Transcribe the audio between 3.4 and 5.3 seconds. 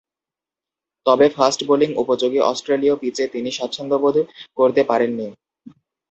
স্বাচ্ছন্দ্যবোধ করতে পারেননি।